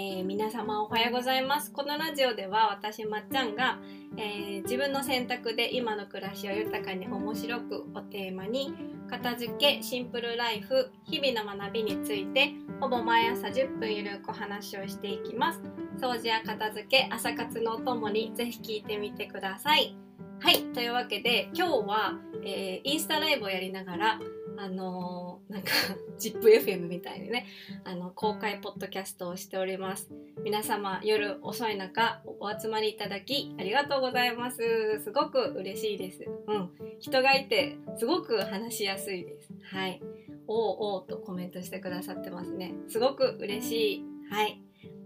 [0.00, 1.72] えー、皆様おはようございます。
[1.72, 3.80] このラジオでは私まっちゃんが、
[4.16, 8.72] えー、自分の選択で今の暮らしを豊かに面白くをテーマに
[9.10, 15.60] 片付けシンプルライフ日々の学びについてほぼ毎朝10分ゆるく話をしていきます。
[16.00, 19.96] 掃除や片付け朝活のお供にぜひ聞いてみてください。
[20.38, 20.62] はい。
[20.74, 24.20] というわけで今日は、えー、インスタライブをやりながら
[24.58, 25.70] あの、なんか
[26.18, 27.46] ZIPFM みたいにね
[27.84, 30.10] あの公開ポッドキャストをしております。
[30.42, 35.00] 皆様夜遅い中お集まりいただきありがとうございます。
[35.04, 36.24] すごく嬉しいです。
[36.48, 36.70] うん。
[36.98, 39.52] 人がいてすごく話しやすいです。
[39.72, 40.02] はい。
[40.48, 42.74] おうおうとコメントしてくださってますね。
[42.88, 44.04] すごく嬉しい。
[44.30, 44.60] はい。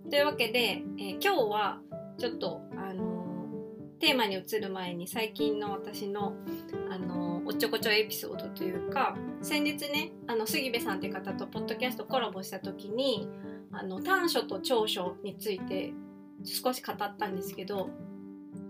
[0.09, 1.81] というわけで、えー、今日は
[2.19, 2.61] ちょっと、
[4.03, 6.35] テーマに移る前に最近の私の
[6.91, 13.29] あのおっちょこちょエピソードというか先日ねあの杉部さんっていう方とポッドキャストコラボした時に
[13.71, 15.93] あの短所と長所について
[16.43, 17.91] 少し語ったんですけど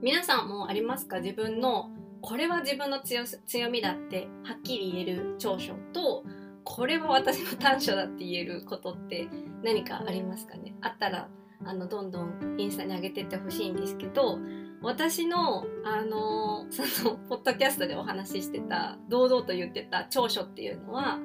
[0.03, 1.21] 皆さんもありますか？
[1.21, 1.89] 自分の
[2.21, 6.25] これは自分の強強みだってはっきり言える長所と
[6.63, 9.29] これは私の短所だって言えることって
[9.65, 10.75] 何かありますかね？
[10.83, 11.29] あったら
[11.65, 14.39] あのどんどんインスタに上げてってほしいんですけど
[14.83, 21.19] 私の、あのー、その、ポッドキャストでお話ししてた、堂々と言ってた長所っていうのは、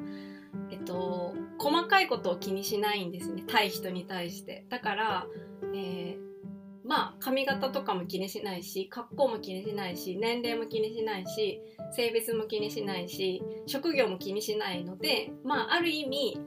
[0.71, 3.43] えっと、細かいことを気にしないんですね。
[3.47, 4.65] 対人に対して。
[4.69, 5.27] だから、
[5.73, 11.59] えー、まあ、髪型とかも気にしないし、格好も気にしないし、年齢も気にしないし、
[11.93, 16.39] 性別も気にしないし、職業も気にしないので、まあ、ある意味、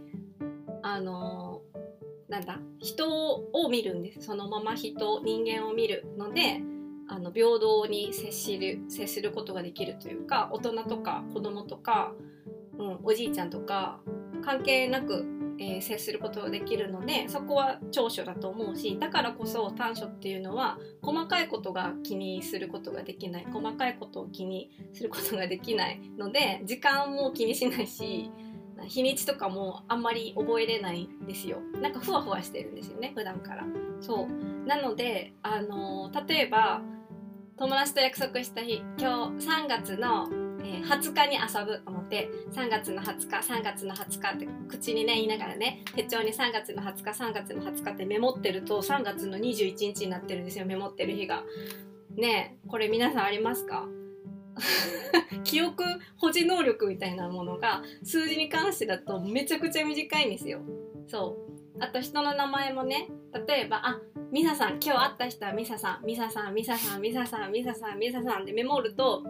[0.83, 4.22] あのー、なんだ、人を見るんです。
[4.22, 6.62] そのまま人、人間を見るので、
[7.11, 12.12] あの平等に接しる接することができるというか大人とか子供とか、
[12.78, 13.98] うん、おじいちゃんとか
[14.44, 15.27] 関係なく、
[15.58, 28.31] えー、接することができるのでそこは長所だと思うしだからこそ短所っていうのは細かいことが気にすることができない細かいことを気にすることができないので時間も気にしないし
[28.87, 31.59] 日にちとかもあんまり覚えれないんですよ。
[31.82, 33.66] なんかふわふわしてるんですよね普段から。
[34.00, 34.66] そう。
[34.66, 36.81] なのであの例えば
[37.60, 40.31] 友達と約束した日今日3月の、
[40.65, 51.44] え、20日に遊ぶ思って3月の20日3月の20日って口にね言いながらね手帳に3月の20日3月の20日ってメモってると3月の21日になってるんですよメモってる日が。
[52.16, 53.87] ねこれ皆さんありますか？
[55.44, 55.84] 記憶
[56.16, 60.62] 保持能力みたいなものが数字に関してだとめちゃくちゃ短いんですよ。
[61.09, 63.10] そうあと人の名前もね
[63.47, 64.00] 例えばあ
[64.33, 69.25] ミサさん今日会った人はミサさんミサさんミサさんミサさんミサさんミサさんってメモると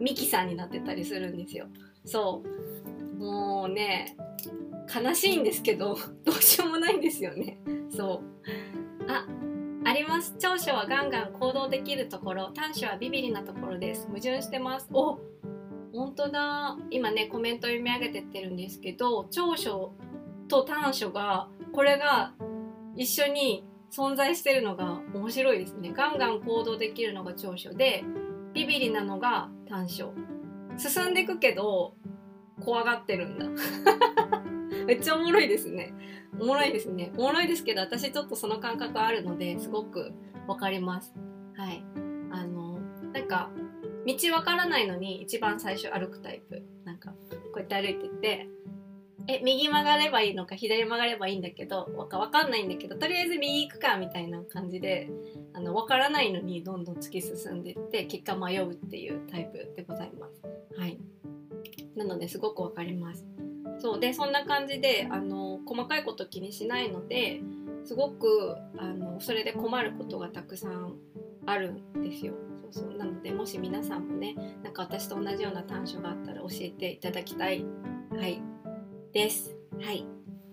[0.00, 1.66] ミキさんになってたりするんですよ。
[2.04, 3.16] そう。
[3.16, 4.16] もうね
[4.92, 7.58] 悲しいんですけど どうしようもないんですよね。
[7.88, 8.22] そ
[9.06, 9.10] う。
[9.10, 9.26] あ
[9.84, 10.34] あります。
[10.38, 12.50] 長所はガンガン行動できるところ。
[12.52, 14.08] 短所はビビリなところです。
[14.08, 14.88] 矛盾してます。
[14.92, 15.20] お
[15.92, 16.76] 本当だ。
[16.90, 19.92] 今ねコメント読み上げてってるんですけど長所
[20.48, 22.34] と短所がこれが
[22.96, 25.92] 一緒に存在してるのが面白いですね。
[25.92, 28.02] ガンガン行動できるのが長所で
[28.54, 30.14] ビビリなのが短所。
[30.78, 31.94] 進んでいくけど
[32.60, 33.46] 怖がってるんだ。
[34.86, 35.92] めっちゃおもろいですね。
[36.40, 37.12] おもろいですね。
[37.18, 40.12] おもろいですけど私ちょっとその感覚あるのですごく
[40.46, 41.12] わかります。
[41.54, 41.84] はい。
[42.30, 42.78] あの
[43.12, 43.50] なんか
[44.06, 46.62] 道わからないのに一番最初歩くタイプ。
[46.84, 47.16] なんかこ
[47.56, 48.48] うやって歩いてて
[49.28, 55.10] え右曲がればいいのか左曲がればいいんだけどわかかんないんだけどとりあえず右行くかみたいな感じで
[55.52, 60.42] あの分からないのにどんどん突き進んでいって結果迷うっていうタイプでございます。
[60.76, 60.98] はい、
[61.94, 63.26] なのですごく分かります。
[63.78, 67.40] そうでそんな感じであの細かいこと気にしないので
[67.84, 70.94] すごくあのそれで困ることがたくさん
[71.46, 72.34] あるんですよ。
[72.72, 77.64] そうそうなのでもし皆さんもねなんか私と同じような短所があったら教えていただきたい。
[78.10, 78.51] はい
[79.12, 79.54] です。
[79.82, 80.06] はい。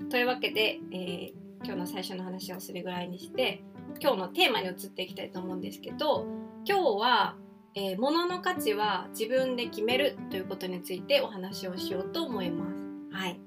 [0.09, 1.31] というわけで、えー、
[1.63, 3.61] 今日の最初の話をそれぐらいにして
[4.01, 6.25] 今日のテーマに移っていきたいと思うんですけど
[6.65, 7.35] 今日は、
[7.73, 13.15] えー、物の価値は自分で決めるということについてお話をしようと思います。
[13.15, 13.39] はい。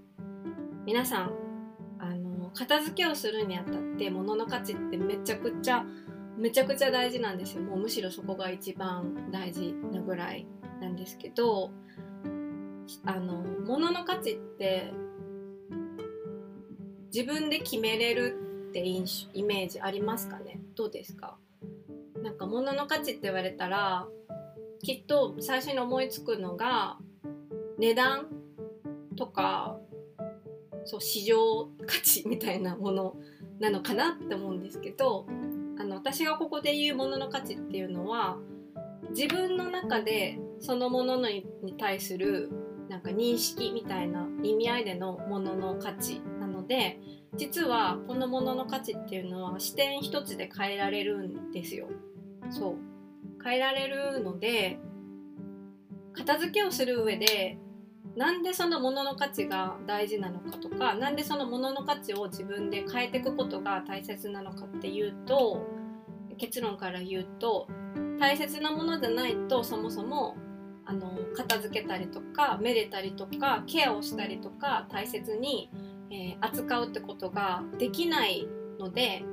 [0.87, 1.33] 皆さん
[1.99, 5.85] あの片付けをするにあたって物の価値ってめちゃくちゃ
[6.39, 10.47] めちゃくちゃ大事なんですよもうむしろそこが一番大事なぐらい
[10.81, 11.71] なんですけど
[13.05, 14.93] あの物の価値って
[17.15, 18.37] 自分で決めれる
[18.71, 19.03] ってイ
[19.43, 20.61] メージありますかね？
[20.75, 21.37] どうですか？
[22.23, 24.07] なんか物の価値って言われたら
[24.83, 26.99] きっと最初に思いつくのが
[27.79, 28.29] 値段
[29.17, 29.77] とか
[30.85, 33.17] そう市場価値みたいなもの
[33.61, 35.27] なのかなって思うんですけど
[35.79, 38.39] あの私がここで言うものの価値っていうのは
[39.11, 41.45] 自分の中でそのものに
[41.79, 42.51] 対する
[42.93, 47.01] なんか認識みたいな意味合いでのものの価値なので
[47.39, 51.89] 実はこのものの価値っていうのは視点一つで変えられるんですよ。
[52.51, 52.75] そう
[53.43, 54.79] 変えられるので
[56.13, 57.57] 片付けをする上で
[58.15, 65.67] なんでそのものの価値が大事なのかとかなんでそのものの価値を自分で変えていくことが大切なのかっていうと
[66.37, 67.69] 結論から言うと
[68.21, 70.37] 大切なものじゃないとそもそも
[70.85, 75.71] あの片付けたりとかめでたりとかケアをしたりとか大切に、
[76.11, 78.47] えー、扱うってことができない
[78.79, 79.25] ので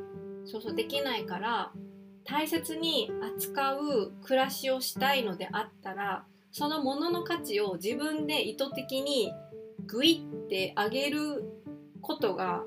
[0.46, 1.72] そうそうできないから
[2.24, 9.32] 大切に扱う暮らしをしたいのであったらそのものの価値を自分で意図的に
[9.86, 11.44] グイって上げる
[12.02, 12.64] ことが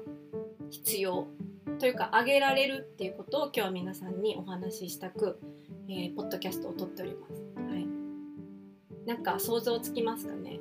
[0.70, 1.28] 必要
[1.78, 5.40] というか上げられるっていうことを今日は皆さんにお話ししたく、
[5.88, 7.42] えー、ポッドキャストを撮っております。
[9.06, 10.60] なんか想像つきますかね？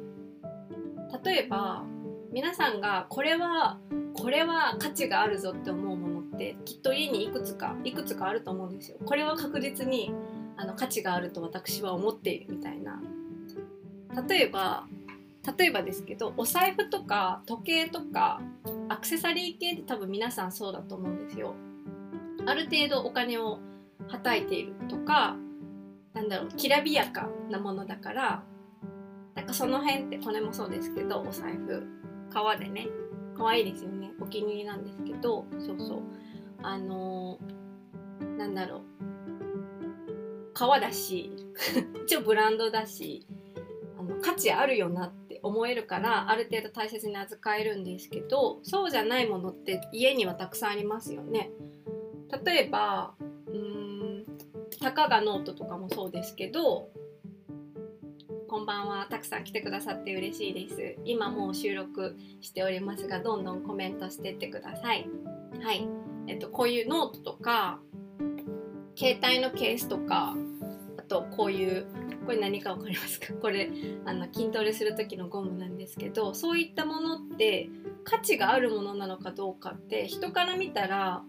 [1.24, 1.84] 例えば
[2.32, 3.78] 皆さんがこれは
[4.14, 8.98] これは価値があるぞって思うものってきっと家にいくつかいくつかあると思うんですよ。
[9.06, 10.14] これは確実に
[10.58, 13.02] あの価値があると私は思っているみたいな
[14.28, 14.86] 例えば
[15.58, 18.42] 例えばですけどお財布とか時計とか
[18.90, 21.56] アクセサリー系って多分皆さんそうだと思うんですよ。
[22.46, 23.60] ある程度お金を
[24.08, 25.36] はたいているとか
[26.14, 28.44] なんだろうきらびやかなものだから
[29.36, 31.84] なんかその辺ってこれもそうですけどお財布。
[32.32, 32.88] 革でね。
[33.38, 34.12] 可愛いですよね。
[34.20, 35.46] お気に入りなんですけど。
[35.60, 36.02] そうそう。
[36.62, 38.82] あのー、なんだろう。
[40.54, 41.32] 革だし。
[42.06, 43.26] 一応ブランドだし。
[43.98, 51.52] あの価値あるよなって思えるからある程度大切に扱えるんですけどそうじゃないものって家にはたくさんありますよね。
[52.44, 53.14] 例えば
[54.82, 56.90] たかがノートとかもそうですけど
[58.48, 60.96] こんばんはたくさん来てくださって嬉しいです。
[61.06, 65.08] 今もう収録しておりますがどんどんコメントしてってください。
[65.62, 65.88] はい。
[66.28, 67.80] えっとこういうノートとか
[68.98, 70.36] 携帯のケースとか
[70.98, 71.86] あとこういう
[72.26, 73.34] これ何か分かりますか？
[73.36, 73.72] これ
[74.06, 77.70] あの筋トレする時のゴムなんですけどそういったものって
[78.04, 81.22] 価値があるものなのかどうかって人から見たら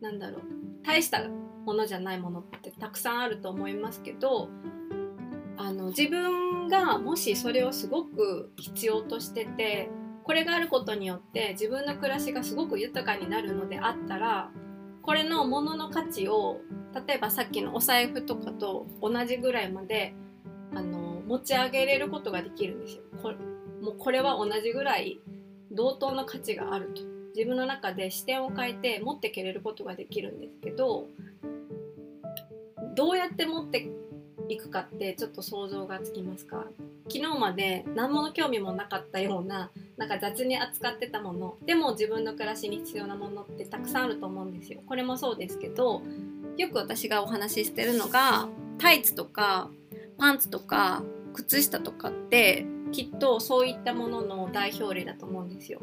[0.00, 0.40] なんだろう。
[0.82, 1.22] 大した
[1.64, 4.48] ものじゃないものってたくさんあると思いますけど
[5.56, 9.90] あの自分がもしそれをすごく必要としてて
[10.24, 14.50] これがあることによって自分の暮らしがすごく豊かになるのであったら
[15.02, 16.60] これのものの価値を
[17.06, 20.14] 例えばさっきのお財布とかと同じぐらいまで
[20.74, 23.02] あの持ち上げれることができるんですよ。
[23.22, 23.36] これ
[23.82, 25.20] もうこれは同じぐらい
[25.70, 27.02] 同等の価値があると
[27.36, 31.08] 自分の中で視点を変えて持ってけれることができるんですけど
[32.94, 33.88] どうやって持って
[34.48, 36.64] いくかってちょっと想像がつきますか？
[37.08, 41.56] 昨日まで何もの興味もなかったようななんか雑に扱ってたもの。
[41.64, 44.80] でも自分の暮らしに必要なものってたくさんあると思うんですよ。
[44.86, 46.02] これもそうですけど
[46.56, 48.48] よく私がお話ししてるのが
[48.78, 49.70] タイツとか
[50.18, 51.02] パンツとか
[51.32, 55.80] 靴下とかってきっとそういったものの代表例だと思うんですよ。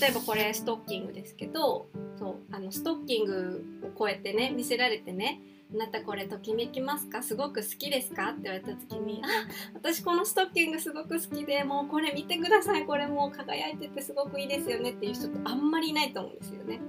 [0.00, 1.88] 例えばこれストッキングですけど
[2.18, 5.40] そうあのストッキングをこうやってね見せられてね
[5.72, 7.22] あなたこれときめきますか？
[7.22, 8.30] すごく好きですか？
[8.30, 9.28] って言われた時にあ
[9.74, 12.86] 私このストッキングすごく好きでもうこれ見てください。
[12.86, 16.80] これもう輝いててすごくいいですよねっていう人ってあんまりいないと思うんですよね。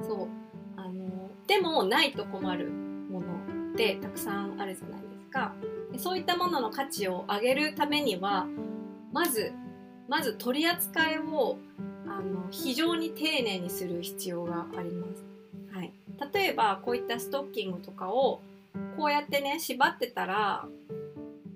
[0.00, 0.28] そう。
[0.76, 3.26] あのでもないと困るもの
[3.72, 5.52] ってたくさんあるじゃないですか。
[5.90, 8.46] でそういったものの価値を上げるためには
[9.12, 9.52] まず
[10.08, 11.58] まず取り扱いを
[12.06, 15.24] あの非常に丁寧にする必要があります。
[16.32, 18.40] 例えばこういったストッキングとかを
[18.96, 20.66] こうやってね縛ってたら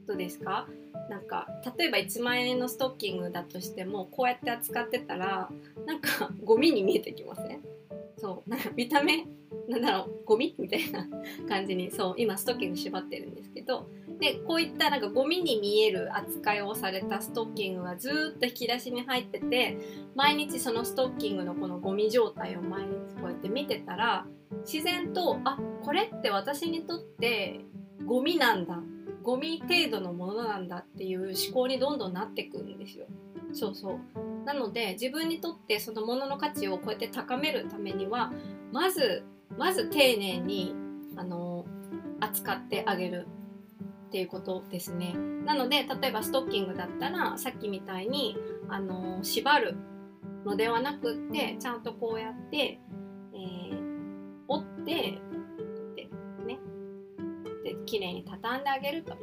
[0.06, 0.66] どうですか？
[1.10, 1.46] なんか
[1.78, 5.48] 例えば1万円のストッキングだとしてもこうやって扱ってたら
[5.86, 7.60] なんかゴミに見えてきません？
[8.18, 9.26] そうなんか見た目
[9.68, 11.06] なんだろうゴミみたいな
[11.48, 19.76] 感じにそう今ストッキング縛ってるんですけどでこういったなんかゴミに見える扱いをされたストッキングがずっと引き出しに入ってて
[20.14, 22.88] 毎日そのストッキングのこのゴミ状態を毎日
[23.20, 24.26] こうやって見てたら
[24.70, 27.60] 自然とあこれって私にとって
[28.04, 28.80] ゴミなんだ
[29.22, 33.06] ゴミ程度のものなんだっていう思考にどんどんなってくんですよ。
[33.52, 38.32] そうそうなので自分にとってそのものの価値をこうやって高めるためには
[38.72, 39.24] まず
[39.56, 40.74] まず丁寧に
[41.16, 41.64] あの
[42.20, 43.26] 扱ってあげる
[44.06, 45.14] っていうことですね。
[45.44, 48.36] なので例えばストッキングだったらさっきみたいに
[48.68, 49.76] あの縛る
[50.44, 52.80] のではなくってちゃんとこうやって、
[54.86, 56.08] 折ってで
[56.44, 56.58] ね。
[57.64, 59.16] で綺麗に畳んであげると。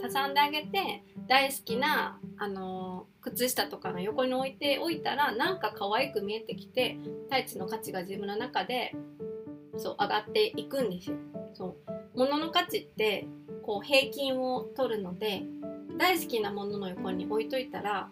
[0.00, 6.98] 畳んであげて大好きな、あのー、靴下とかの横に置いておいたらなんか可愛く見えてきて
[7.28, 8.94] タイツの価値が自分の中で
[9.76, 11.16] そう上がっていくんですよ。
[11.54, 11.76] そ
[12.14, 12.18] う。
[12.18, 13.26] 物の価値って
[13.62, 15.42] こう平均を取るので
[15.98, 18.08] 大好きなものの横に置いといたら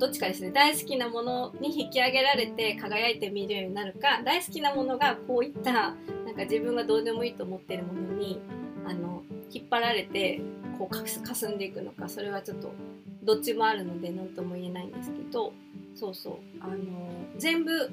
[0.00, 0.50] どっちかですね。
[0.50, 5.94] 大好きなものに引き上げられて輝いて見るようになるか大好きなものがこういったなん
[6.34, 8.40] か自分がどうでもいいと思ってるものに
[8.86, 10.40] あの引っ張られて
[10.78, 12.72] こうかすんでいくのかそれはちょっと
[13.24, 15.52] どっちもあるので何とも言えないんですけど
[15.94, 16.34] そうそう。
[16.60, 16.76] あの
[17.36, 17.90] 全部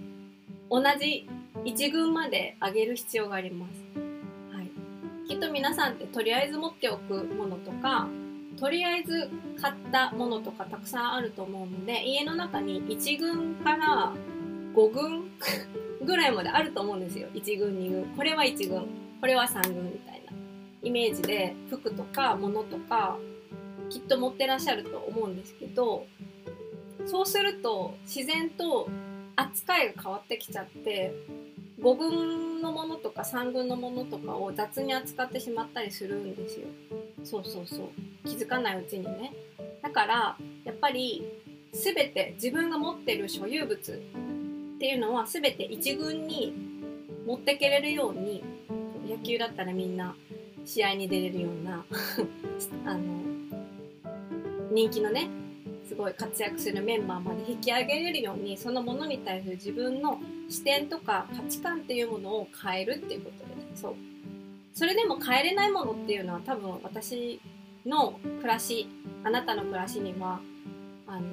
[0.69, 1.27] 同じ
[1.65, 3.71] 1軍まで上げる必要があります。
[4.55, 4.69] はい、
[5.27, 8.07] きっと皆さんってとりあえず持っておくものとか
[8.57, 9.29] とりあえず
[9.61, 14.13] 買ったものとかたくさんあると思うので家の中に1軍から
[14.73, 15.31] 5軍
[16.05, 17.27] ぐらいまであると思うんですよ。
[17.33, 18.05] 1軍2軍。
[18.15, 18.87] これは1軍。
[19.19, 20.31] これは3軍みたいな。
[20.83, 23.17] イメージで服とか物とか
[23.89, 26.05] きっと持ってらっしゃると思うんですけど
[27.05, 28.89] そうすると自然と
[29.35, 31.13] 扱いが変わってきちゃって
[31.79, 36.67] 5軍のものとか3軍のものとかを雑に扱ってしまったりするんですよ。
[37.23, 37.89] そうそうそう
[38.27, 39.33] 気づかないうちにね。
[39.81, 41.23] だからやっぱり
[41.71, 46.53] 全て自分が持ってる所有物っていうのは全て1軍に
[47.25, 48.43] 持ってけれるように
[49.07, 50.15] 野球だったらみんな
[50.65, 51.85] 試合に出れるような
[52.85, 53.03] あの
[54.71, 55.29] 人気のね
[55.87, 60.19] すごい活躍するメンバーまで引き上げれるようにそのものに対する自分の
[60.49, 63.95] 視点とか価値観っていうものを変えるっていうことですそう。
[64.73, 67.39] それでも変えれないものっていうのは多分私
[67.85, 68.87] の暮らし
[69.23, 70.39] あなたの暮らしには
[71.07, 71.23] あの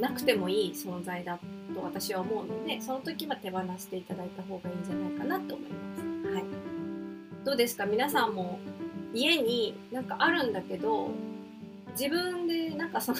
[0.00, 1.38] なくてもいい存在だ
[1.74, 6.34] と私は思うのでその時は手放していただいた方がいいんじゃないかなと思います。
[6.34, 6.44] はい、
[7.44, 7.86] どうですか？
[7.86, 8.60] 皆さんも
[9.12, 11.10] 家になんかあるんだけど
[11.98, 13.18] 自分でなんかその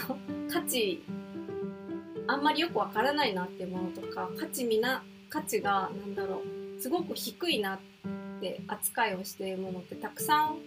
[0.51, 1.03] 価値
[2.29, 6.43] あんまりよくわからないなっていうものとか価値みな価値がなんだろ
[6.79, 7.79] うすごく低いなっ
[8.41, 10.59] て扱いをしているものってたくさん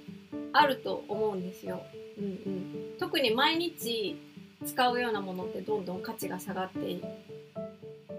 [0.53, 1.83] あると思うんですよ。
[2.17, 4.19] うんうん、特に毎日
[4.65, 7.01] 使うようなものってどんどん価値が下がっていっ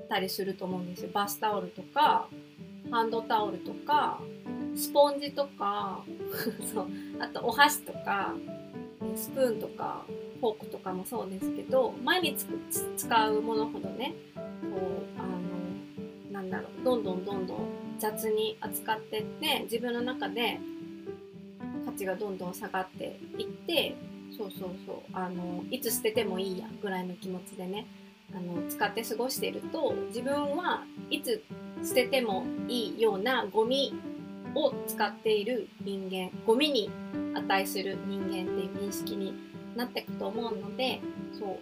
[0.09, 1.11] たりすると思うんですよ。
[1.13, 2.29] バスタオルとか
[2.91, 4.21] ハンドタオルとか
[4.75, 6.05] スポンジとか
[6.73, 8.35] そうあとお箸とか
[9.15, 10.05] スプーンとか
[10.41, 12.47] フォークとかもそうですけど毎日
[12.97, 14.15] 使うものほどね
[16.91, 17.59] どんどんどんどん
[18.01, 20.59] 雑に扱ってって自分の中で
[21.87, 23.95] 価値がどんどん下がっていって
[24.37, 27.87] そうそうそうあのいつ捨ててもいいやぐらいの気持ちでね
[28.35, 31.45] あの使って過ごしていると自分はいつ
[31.85, 33.95] 捨ててもいいようなゴミ
[34.57, 36.91] を使っている人間ゴミに
[37.35, 39.33] 値する人間っていう認識に
[39.77, 41.01] なっていくと思うので
[41.39, 41.59] そう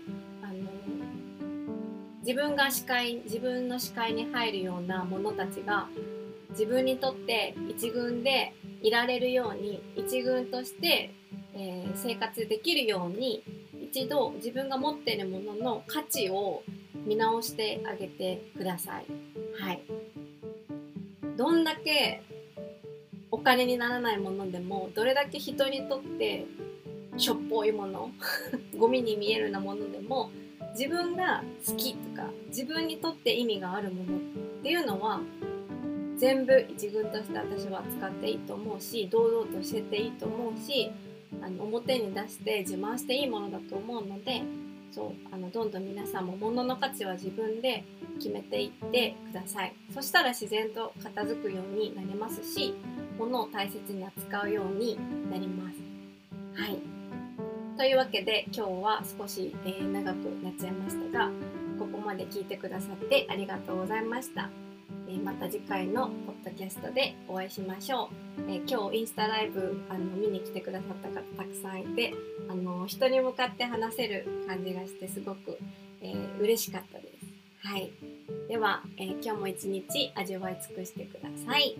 [2.28, 5.88] 自分が視界自分の視界に入るようなものたちが
[6.50, 11.14] 自分にとって一軍でいられるように一軍として、
[11.54, 13.42] えー、生活できるように
[13.82, 16.62] 一度自分が持っているものの価値を
[17.06, 19.06] 見直してあげてください。
[19.58, 19.82] はい。
[21.38, 22.22] どんだけ
[23.30, 26.44] お金にならないものでもどれだけ人にとって
[27.16, 28.10] しょっぽいもの
[28.76, 30.30] ゴミに見えるようなものでも
[30.78, 34.20] 自分が好きとか自分にとって意味があるものっ
[34.62, 35.20] ていうのは
[36.16, 40.92] 全部一軍として私は使っていいと思うし堂々としてていいと思うし
[41.42, 44.42] あの表に出して自慢していいものだと思うので
[44.92, 47.82] そうあのどんどん皆さんも物の価値は自分で
[48.18, 49.74] 決めていってください。
[49.92, 52.74] そしたら自然と片付くようになりますし
[53.18, 54.96] 物を大切に扱うように
[55.28, 55.76] なります。
[56.60, 56.97] はい。
[57.78, 61.30] というわけで今日は少し、えー、長くなっちゃいましたが
[61.78, 64.50] ここまで聞いてくださってありがとうございました
[65.08, 68.50] えまた次回のポッドキャストでお会いしましょう。
[68.50, 72.12] え今日インスタライブあの見に来てくださった方たくさんいて
[72.50, 75.58] あの人に向かって話せる感じがしてすごく、
[76.02, 77.66] えー、嬉しかったです。
[77.66, 77.90] はい。
[78.48, 81.76] では、え、今日も一日味わい尽くしてください。